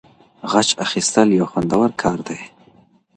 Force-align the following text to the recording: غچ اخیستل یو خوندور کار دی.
غچ 0.51 0.69
اخیستل 0.85 1.29
یو 1.37 1.45
خوندور 1.51 1.89
کار 2.01 2.17
دی. 2.27 2.39